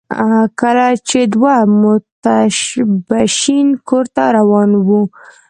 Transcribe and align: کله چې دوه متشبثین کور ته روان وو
کله 0.61 0.87
چې 1.09 1.19
دوه 1.33 1.55
متشبثین 1.83 3.67
کور 3.87 4.05
ته 4.15 4.23
روان 4.37 4.71
وو 4.85 5.01